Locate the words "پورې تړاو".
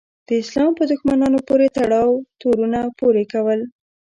1.47-2.11